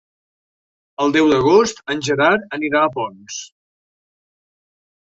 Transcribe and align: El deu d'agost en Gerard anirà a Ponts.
El 1.05 1.13
deu 1.17 1.29
d'agost 1.33 1.83
en 1.97 2.03
Gerard 2.09 2.49
anirà 2.59 2.83
a 2.87 2.91
Ponts. 2.99 3.41